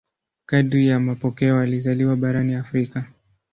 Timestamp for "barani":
2.15-2.53